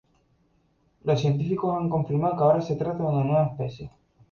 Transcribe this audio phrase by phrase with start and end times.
[1.03, 3.91] Los científicos han confirmado ahora que se trata de una nueva especie.